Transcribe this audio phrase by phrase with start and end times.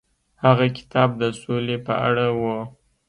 [0.45, 2.41] هغه کتاب د سولې په اړه و.